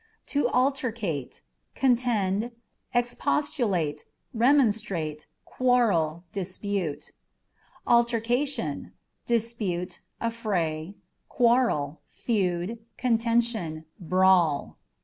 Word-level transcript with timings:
To 0.33 0.45
Altercate 0.45 1.29
â€" 1.29 1.41
contend, 1.75 2.53
expostulate, 2.91 4.03
remonstrate, 4.33 5.27
quarrel, 5.45 6.23
dispute. 6.31 7.11
Altercation 7.85 8.81
â€" 8.81 8.91
dispute, 9.27 10.01
affray, 10.19 10.95
quarrel, 11.29 12.01
feud, 12.09 12.79
contention, 12.97 13.85
brawl. 13.99 14.79